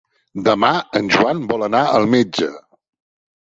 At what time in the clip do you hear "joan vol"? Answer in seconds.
1.15-1.67